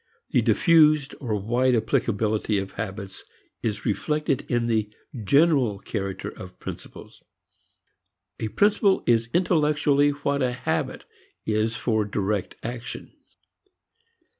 [0.31, 3.23] The diffused or wide applicability of habits
[3.61, 4.91] is reflected in the
[5.23, 7.21] general character of principles:
[8.39, 11.05] a principle is intellectually what a habit
[11.45, 13.13] is for direct action.